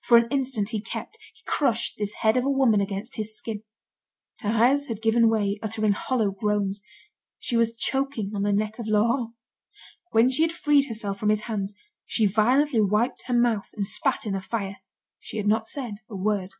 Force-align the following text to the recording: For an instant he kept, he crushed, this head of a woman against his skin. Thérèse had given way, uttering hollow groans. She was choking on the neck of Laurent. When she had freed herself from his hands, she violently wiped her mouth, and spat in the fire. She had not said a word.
For 0.00 0.16
an 0.16 0.28
instant 0.30 0.70
he 0.70 0.80
kept, 0.80 1.18
he 1.34 1.42
crushed, 1.44 1.96
this 1.98 2.14
head 2.14 2.38
of 2.38 2.46
a 2.46 2.50
woman 2.50 2.80
against 2.80 3.16
his 3.16 3.36
skin. 3.36 3.64
Thérèse 4.40 4.88
had 4.88 5.02
given 5.02 5.28
way, 5.28 5.58
uttering 5.62 5.92
hollow 5.92 6.30
groans. 6.30 6.80
She 7.38 7.54
was 7.58 7.76
choking 7.76 8.32
on 8.34 8.44
the 8.44 8.52
neck 8.54 8.78
of 8.78 8.86
Laurent. 8.88 9.34
When 10.10 10.30
she 10.30 10.40
had 10.40 10.52
freed 10.54 10.86
herself 10.86 11.18
from 11.18 11.28
his 11.28 11.42
hands, 11.42 11.74
she 12.06 12.24
violently 12.24 12.80
wiped 12.80 13.24
her 13.26 13.34
mouth, 13.38 13.68
and 13.74 13.84
spat 13.84 14.24
in 14.24 14.32
the 14.32 14.40
fire. 14.40 14.78
She 15.18 15.36
had 15.36 15.46
not 15.46 15.66
said 15.66 15.96
a 16.08 16.16
word. 16.16 16.52